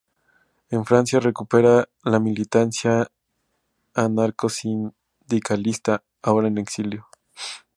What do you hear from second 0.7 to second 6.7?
En Francia recupera la militancia anarcosindicalista, ahora en